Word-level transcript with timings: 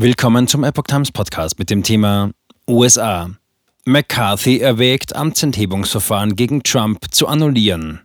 Willkommen 0.00 0.46
zum 0.46 0.62
Epoch 0.62 0.84
Times 0.84 1.10
Podcast 1.10 1.58
mit 1.58 1.70
dem 1.70 1.82
Thema 1.82 2.30
USA. 2.68 3.30
McCarthy 3.84 4.60
erwägt, 4.60 5.16
Amtsenthebungsverfahren 5.16 6.36
gegen 6.36 6.62
Trump 6.62 7.12
zu 7.12 7.26
annullieren. 7.26 8.02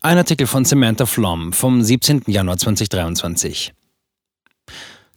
Ein 0.00 0.18
Artikel 0.18 0.46
von 0.46 0.64
Samantha 0.64 1.04
Flom 1.04 1.52
vom 1.52 1.82
17. 1.82 2.22
Januar 2.28 2.56
2023. 2.56 3.72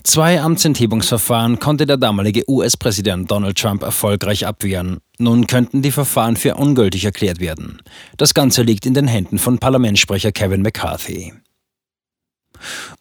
Zwei 0.01 0.41
Amtsenthebungsverfahren 0.41 1.59
konnte 1.59 1.85
der 1.85 1.97
damalige 1.97 2.49
US-Präsident 2.49 3.29
Donald 3.29 3.55
Trump 3.55 3.83
erfolgreich 3.83 4.47
abwehren. 4.47 5.01
Nun 5.19 5.45
könnten 5.45 5.83
die 5.83 5.91
Verfahren 5.91 6.35
für 6.35 6.55
ungültig 6.55 7.05
erklärt 7.05 7.39
werden. 7.39 7.79
Das 8.17 8.33
Ganze 8.33 8.63
liegt 8.63 8.87
in 8.87 8.95
den 8.95 9.07
Händen 9.07 9.37
von 9.37 9.59
Parlamentssprecher 9.59 10.31
Kevin 10.31 10.63
McCarthy. 10.63 11.31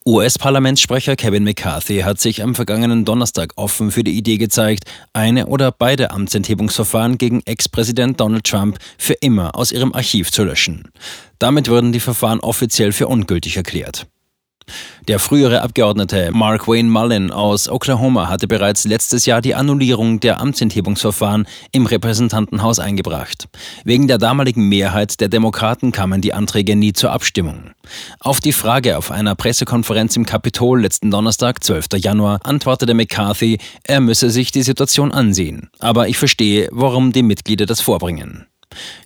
US-Parlamentssprecher 0.06 1.16
Kevin 1.16 1.44
McCarthy 1.44 2.00
hat 2.00 2.20
sich 2.20 2.42
am 2.42 2.54
vergangenen 2.54 3.04
Donnerstag 3.04 3.52
offen 3.56 3.90
für 3.90 4.04
die 4.04 4.16
Idee 4.16 4.38
gezeigt, 4.38 4.84
eine 5.12 5.46
oder 5.46 5.72
beide 5.72 6.10
Amtsenthebungsverfahren 6.10 7.18
gegen 7.18 7.40
Ex-Präsident 7.44 8.20
Donald 8.20 8.44
Trump 8.44 8.78
für 8.98 9.14
immer 9.14 9.54
aus 9.54 9.72
ihrem 9.72 9.92
Archiv 9.94 10.30
zu 10.30 10.44
löschen. 10.44 10.90
Damit 11.38 11.68
würden 11.68 11.92
die 11.92 12.00
Verfahren 12.00 12.40
offiziell 12.40 12.92
für 12.92 13.08
ungültig 13.08 13.56
erklärt. 13.56 14.06
Der 15.06 15.18
frühere 15.18 15.60
Abgeordnete 15.60 16.30
Mark 16.32 16.66
Wayne 16.66 16.88
Mullen 16.88 17.30
aus 17.30 17.68
Oklahoma 17.68 18.28
hatte 18.28 18.48
bereits 18.48 18.84
letztes 18.84 19.26
Jahr 19.26 19.42
die 19.42 19.54
Annullierung 19.54 20.20
der 20.20 20.40
Amtsenthebungsverfahren 20.40 21.46
im 21.72 21.84
Repräsentantenhaus 21.84 22.78
eingebracht. 22.78 23.48
Wegen 23.84 24.08
der 24.08 24.18
damaligen 24.18 24.68
Mehrheit 24.68 25.20
der 25.20 25.28
Demokraten 25.28 25.92
kamen 25.92 26.22
die 26.22 26.32
Anträge 26.32 26.74
nie 26.74 26.94
zur 26.94 27.12
Abstimmung. 27.12 27.72
Auf 28.20 28.40
die 28.40 28.52
Frage 28.52 28.96
auf 28.96 29.10
einer 29.10 29.34
Pressekonferenz 29.34 30.16
im 30.16 30.24
Kapitol 30.24 30.80
letzten 30.80 31.10
Donnerstag, 31.10 31.62
12. 31.62 31.86
Januar, 31.96 32.40
antwortete 32.42 32.94
McCarthy, 32.94 33.58
er 33.82 34.00
müsse 34.00 34.30
sich 34.30 34.52
die 34.52 34.62
Situation 34.62 35.12
ansehen. 35.12 35.68
Aber 35.80 36.08
ich 36.08 36.16
verstehe, 36.16 36.68
warum 36.72 37.12
die 37.12 37.22
Mitglieder 37.22 37.66
das 37.66 37.82
vorbringen. 37.82 38.46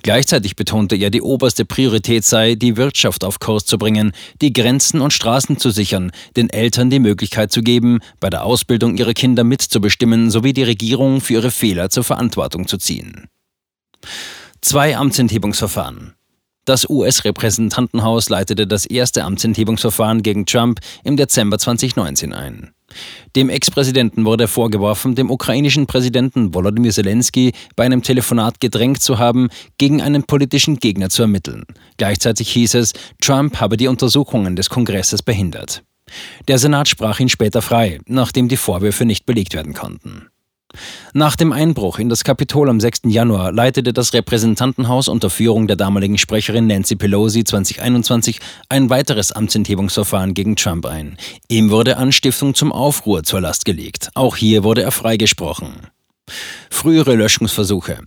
Gleichzeitig 0.03 0.57
betonte 0.57 0.97
er, 0.97 1.11
die 1.11 1.23
oberste 1.23 1.65
Priorität 1.65 2.25
sei, 2.25 2.55
die 2.55 2.77
Wirtschaft 2.77 3.25
auf 3.25 3.41
Kurs 3.41 3.65
zu 3.65 3.79
bringen, 3.79 4.13
die 4.41 4.53
Grenzen 4.53 5.01
und 5.01 5.13
Straßen 5.13 5.59
zu 5.59 5.71
sichern, 5.71 6.13
den 6.37 6.51
Eltern 6.51 6.91
die 6.91 6.99
Möglichkeit 7.01 7.53
zu 7.53 7.63
geben, 7.63 8.01
bei 8.21 8.31
der 8.31 8.45
Ausbildung 8.45 8.97
ihrer 8.97 9.15
Kinder 9.15 9.45
mitzubestimmen 9.45 10.31
sowie 10.31 10.53
die 10.53 10.63
Regierung 10.63 11.21
für 11.21 11.35
ihre 11.35 11.51
Fehler 11.51 11.91
zur 11.91 12.05
Verantwortung 12.05 12.67
zu 12.67 12.79
ziehen. 12.79 13.29
Zwei 14.61 14.97
Amtsenthebungsverfahren. 14.97 16.15
Das 16.65 16.89
US-Repräsentantenhaus 16.89 18.29
leitete 18.29 18.67
das 18.67 18.85
erste 18.85 19.25
Amtsenthebungsverfahren 19.25 20.23
gegen 20.23 20.45
Trump 20.45 20.81
im 21.03 21.17
Dezember 21.17 21.59
2019 21.59 22.35
ein. 22.35 22.73
Dem 23.37 23.51
Ex-Präsidenten 23.51 24.25
wurde 24.25 24.49
vorgeworfen, 24.49 25.15
dem 25.15 25.31
ukrainischen 25.31 25.87
Präsidenten 25.87 26.55
Volodymyr 26.55 26.93
Zelensky 26.93 27.53
bei 27.77 27.85
einem 27.85 28.03
Telefonat 28.03 28.61
gedrängt 28.61 29.03
zu 29.03 29.19
haben, 29.19 29.49
gegen 29.77 30.01
einen 30.01 30.25
politischen 30.25 30.79
Gegner 30.79 31.11
zu 31.11 31.23
ermitteln. 31.23 31.65
Gleichzeitig 31.99 32.51
hieß 32.51 32.75
es, 32.75 32.93
Trump 33.21 33.61
habe 33.61 33.77
die 33.77 33.89
Untersuchungen 33.89 34.57
des 34.57 34.71
Kongresses 34.71 35.23
behindert. 35.23 35.83
Der 36.49 36.59
Senat 36.59 36.89
sprach 36.89 37.21
ihn 37.21 37.29
später 37.29 37.63
frei, 37.63 38.01
nachdem 38.07 38.49
die 38.49 38.57
Vorwürfe 38.57 39.05
nicht 39.05 39.27
belegt 39.27 39.55
werden 39.55 39.75
konnten. 39.75 40.29
Nach 41.15 41.37
dem 41.37 41.53
Einbruch 41.53 41.99
in 41.99 42.09
das 42.09 42.25
Kapitol 42.25 42.69
am 42.69 42.79
6. 42.79 43.03
Januar 43.05 43.53
leitete 43.53 43.93
das 43.93 44.13
Repräsentantenhaus 44.13 45.09
unter 45.09 45.31
Führung 45.31 45.67
der 45.67 45.77
damaligen 45.77 46.19
Sprecherin 46.19 46.67
Nancy 46.67 46.97
Pelosi 46.97 47.45
2021 47.45 48.41
ein 48.69 48.91
weiteres 48.91 49.33
Amtsenthebungsverfahren 49.33 50.35
gegen 50.35 50.57
Trump 50.57 50.87
ein. 50.87 51.17
Ihm 51.49 51.71
wurde 51.71 51.97
Anstiftung 51.97 52.55
zum 52.55 52.73
Aufruhr 52.73 53.23
zur 53.23 53.41
Last 53.41 53.65
gelegt. 53.65 54.11
Auch 54.15 54.37
hier 54.37 54.65
wurde 54.65 54.83
er 54.83 54.93
freigesprochen. 54.93 55.89
Frühere 56.71 57.15
Löschungsversuche. 57.15 58.01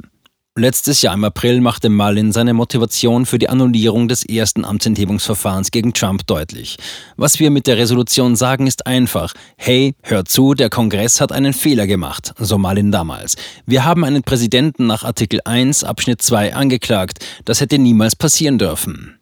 Letztes 0.58 1.02
Jahr 1.02 1.14
im 1.14 1.24
April 1.24 1.62
machte 1.62 1.90
Mullin 1.90 2.34
seine 2.34 2.54
Motivation 2.54 3.26
für 3.26 3.40
die 3.40 3.48
Annullierung 3.48 4.10
des 4.10 4.26
ersten 4.26 4.66
Amtsenthebungsverfahrens 4.66 5.72
gegen 5.72 5.94
Trump 5.94 6.28
deutlich. 6.28 6.76
Was 7.16 7.40
wir 7.40 7.50
mit 7.50 7.68
der 7.68 7.78
Resolution 7.78 8.36
sagen, 8.36 8.68
ist 8.68 8.86
einfach. 8.86 9.34
Hey, 9.56 9.96
hör 10.04 10.26
zu, 10.26 10.54
der 10.54 10.70
Kongress 10.70 11.22
hat 11.22 11.32
einen 11.32 11.54
Fehler 11.54 11.88
gemacht, 11.88 12.34
so 12.38 12.58
Mullin 12.58 12.92
damals. 12.92 13.38
Wir 13.66 13.86
haben 13.86 14.04
einen 14.04 14.24
Präsidenten 14.24 14.88
nach 14.88 15.06
Artikel 15.06 15.40
1 15.46 15.86
Abschnitt 15.86 16.22
2 16.22 16.54
angeklagt. 16.54 17.26
Das 17.46 17.62
hätte 17.62 17.80
niemals 17.80 18.18
passieren 18.18 18.58
dürfen. 18.58 19.18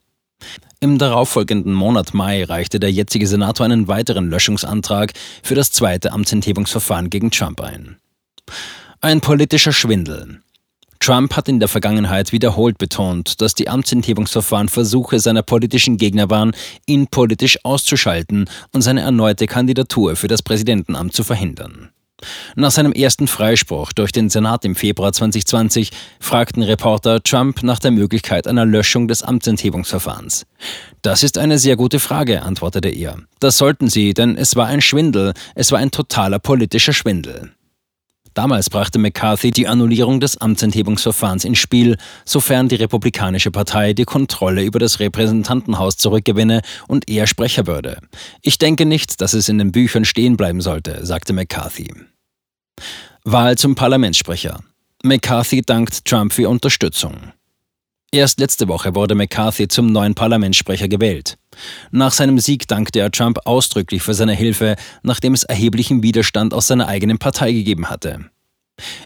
Im 0.80 0.98
darauffolgenden 0.98 1.74
Monat 1.74 2.16
Mai 2.16 2.44
reichte 2.44 2.80
der 2.80 2.92
jetzige 2.92 3.28
Senator 3.28 3.68
einen 3.68 3.88
weiteren 3.88 4.32
Löschungsantrag 4.32 5.14
für 5.44 5.54
das 5.54 5.72
zweite 5.72 6.12
Amtsenthebungsverfahren 6.12 7.12
gegen 7.12 7.30
Trump 7.30 7.62
ein. 7.62 7.98
Ein 9.00 9.22
politischer 9.22 9.74
Schwindel. 9.74 10.42
Trump 11.00 11.36
hat 11.36 11.48
in 11.48 11.60
der 11.60 11.70
Vergangenheit 11.70 12.32
wiederholt 12.32 12.78
betont, 12.78 13.42
dass 13.42 13.56
die 13.56 13.70
Amtsenthebungsverfahren 13.70 14.68
Versuche 14.68 15.20
seiner 15.20 15.44
politischen 15.44 15.98
Gegner 15.98 16.30
waren, 16.30 16.52
ihn 16.86 17.08
politisch 17.08 17.58
auszuschalten 17.64 18.50
und 18.74 18.82
seine 18.82 19.02
erneute 19.02 19.48
Kandidatur 19.48 20.16
für 20.16 20.28
das 20.28 20.42
Präsidentenamt 20.42 21.14
zu 21.14 21.24
verhindern. 21.24 21.90
Nach 22.56 22.72
seinem 22.72 22.92
ersten 22.92 23.28
Freispruch 23.28 23.94
durch 23.94 24.12
den 24.12 24.30
Senat 24.30 24.66
im 24.66 24.76
Februar 24.76 25.14
2020 25.14 25.92
fragten 26.20 26.64
Reporter 26.64 27.24
Trump 27.24 27.64
nach 27.64 27.80
der 27.80 27.92
Möglichkeit 27.92 28.48
einer 28.48 28.66
Löschung 28.66 29.08
des 29.08 29.24
Amtsenthebungsverfahrens. 29.24 30.46
Das 31.02 31.24
ist 31.24 31.38
eine 31.38 31.58
sehr 31.58 31.78
gute 31.78 32.00
Frage, 32.00 32.42
antwortete 32.42 32.90
er. 32.90 33.18
Das 33.40 33.58
sollten 33.58 33.88
Sie, 33.88 34.14
denn 34.14 34.36
es 34.36 34.58
war 34.58 34.68
ein 34.68 34.82
Schwindel, 34.82 35.34
es 35.56 35.72
war 35.72 35.80
ein 35.80 35.92
totaler 35.92 36.40
politischer 36.40 36.94
Schwindel. 36.94 37.52
Damals 38.40 38.70
brachte 38.70 39.00
McCarthy 39.00 39.52
die 39.52 39.68
Annullierung 39.68 40.22
des 40.22 40.38
Amtsenthebungsverfahrens 40.38 41.44
ins 41.44 41.58
Spiel, 41.58 41.98
sofern 42.24 42.70
die 42.70 42.76
Republikanische 42.76 43.52
Partei 43.52 43.92
die 43.92 44.06
Kontrolle 44.06 44.64
über 44.64 44.80
das 44.80 45.02
Repräsentantenhaus 45.02 45.98
zurückgewinne 45.98 46.62
und 46.88 47.10
er 47.10 47.28
Sprecher 47.28 47.68
würde. 47.68 48.00
Ich 48.42 48.58
denke 48.58 48.86
nicht, 48.86 49.20
dass 49.20 49.34
es 49.34 49.50
in 49.50 49.58
den 49.58 49.74
Büchern 49.74 50.06
stehen 50.06 50.38
bleiben 50.38 50.62
sollte, 50.62 51.06
sagte 51.06 51.34
McCarthy. 51.34 51.94
Wahl 53.26 53.58
zum 53.58 53.76
Parlamentssprecher. 53.76 54.62
McCarthy 55.04 55.62
dankt 55.62 56.06
Trump 56.06 56.32
für 56.32 56.48
Unterstützung. 56.48 57.34
Erst 58.14 58.40
letzte 58.40 58.70
Woche 58.70 58.96
wurde 58.96 59.16
McCarthy 59.16 59.68
zum 59.68 59.88
neuen 59.88 60.16
Parlamentssprecher 60.16 60.88
gewählt. 60.88 61.38
Nach 61.92 62.12
seinem 62.12 62.40
Sieg 62.40 62.68
dankte 62.68 63.00
er 63.00 63.12
Trump 63.12 63.40
ausdrücklich 63.46 64.02
für 64.02 64.14
seine 64.14 64.34
Hilfe, 64.34 64.76
nachdem 65.04 65.34
es 65.34 65.44
erheblichen 65.44 66.04
Widerstand 66.04 66.54
aus 66.54 66.68
seiner 66.68 66.88
eigenen 66.88 67.18
Partei 67.18 67.52
gegeben 67.52 67.90
hatte. 67.90 68.30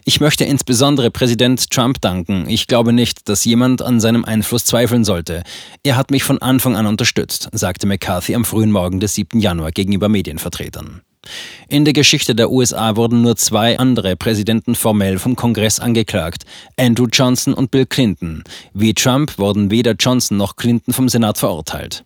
Ich 0.04 0.20
möchte 0.20 0.44
insbesondere 0.44 1.10
Präsident 1.10 1.70
Trump 1.70 2.00
danken. 2.00 2.48
Ich 2.48 2.66
glaube 2.66 2.92
nicht, 2.92 3.28
dass 3.28 3.44
jemand 3.44 3.82
an 3.82 4.00
seinem 4.00 4.24
Einfluss 4.24 4.64
zweifeln 4.64 5.04
sollte. 5.04 5.42
Er 5.82 5.96
hat 5.96 6.10
mich 6.10 6.24
von 6.24 6.40
Anfang 6.40 6.76
an 6.76 6.86
unterstützt, 6.86 7.48
sagte 7.52 7.86
McCarthy 7.86 8.34
am 8.34 8.44
frühen 8.44 8.70
Morgen 8.70 9.00
des 9.00 9.14
7. 9.14 9.40
Januar 9.40 9.72
gegenüber 9.72 10.08
Medienvertretern. 10.08 11.02
In 11.68 11.86
der 11.86 11.94
Geschichte 11.94 12.34
der 12.34 12.50
USA 12.50 12.96
wurden 12.96 13.22
nur 13.22 13.36
zwei 13.36 13.78
andere 13.78 14.14
Präsidenten 14.14 14.74
formell 14.74 15.18
vom 15.18 15.36
Kongress 15.36 15.80
angeklagt, 15.80 16.44
Andrew 16.76 17.06
Johnson 17.10 17.54
und 17.54 17.70
Bill 17.70 17.86
Clinton. 17.86 18.44
Wie 18.74 18.92
Trump 18.92 19.38
wurden 19.38 19.70
weder 19.70 19.92
Johnson 19.92 20.36
noch 20.36 20.56
Clinton 20.56 20.92
vom 20.92 21.08
Senat 21.08 21.38
verurteilt. 21.38 22.04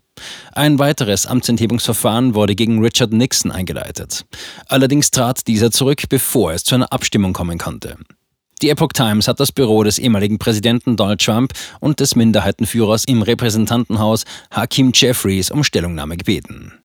Ein 0.53 0.79
weiteres 0.79 1.27
Amtsenthebungsverfahren 1.27 2.34
wurde 2.34 2.55
gegen 2.55 2.81
Richard 2.81 3.12
Nixon 3.12 3.51
eingeleitet. 3.51 4.25
Allerdings 4.67 5.11
trat 5.11 5.47
dieser 5.47 5.71
zurück, 5.71 6.03
bevor 6.09 6.53
es 6.53 6.65
zu 6.65 6.75
einer 6.75 6.93
Abstimmung 6.93 7.33
kommen 7.33 7.59
konnte. 7.59 7.97
Die 8.61 8.71
Epoch 8.71 8.93
Times 8.93 9.28
hat 9.28 9.39
das 9.39 9.53
Büro 9.53 9.84
des 9.84 9.99
ehemaligen 9.99 10.39
Präsidenten 10.39 10.97
Donald 10.97 11.21
Trump 11.21 11.53
und 11.78 12.01
des 12.01 12.17
Minderheitenführers 12.17 13.05
im 13.05 13.23
Repräsentantenhaus 13.23 14.25
Hakim 14.51 14.91
Jeffries 14.93 15.53
um 15.53 15.62
Stellungnahme 15.62 16.17
gebeten. 16.17 16.73